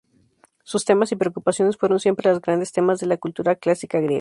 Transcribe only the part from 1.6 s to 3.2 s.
fueron siempre los grandes temas de la